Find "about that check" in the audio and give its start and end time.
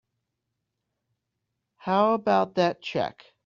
2.15-3.23